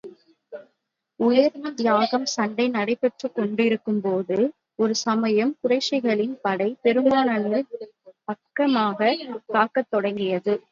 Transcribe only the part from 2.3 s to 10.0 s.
சண்டை நடைபெற்றுக் கொண்டிருக்கும் போது, ஒரு சமயம் குறைஷிகளின் படை, பெருமானாரின் பக்கமாகத் தாக்கத்